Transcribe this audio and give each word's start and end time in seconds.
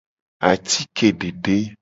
Atike 0.49 1.07
dede. 1.19 1.57